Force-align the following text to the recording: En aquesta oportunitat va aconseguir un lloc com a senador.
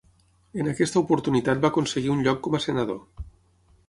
En 0.61 0.69
aquesta 0.69 1.01
oportunitat 1.03 1.61
va 1.65 1.71
aconseguir 1.73 2.13
un 2.15 2.23
lloc 2.29 2.41
com 2.47 2.57
a 2.57 2.63
senador. 2.65 2.99